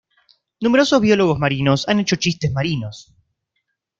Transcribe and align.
Numerosos 0.61 0.99
biólogos 0.99 1.37
marinos 1.37 1.87
han 1.87 1.99
hecho 1.99 2.15
chistes 2.15 2.51
marinos. 2.51 3.13